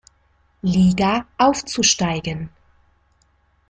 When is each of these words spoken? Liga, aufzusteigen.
Liga, 0.63 1.27
aufzusteigen. 1.37 2.49